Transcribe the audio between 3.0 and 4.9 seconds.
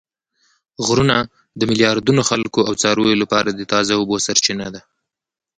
لپاره د تازه اوبو سرچینه ده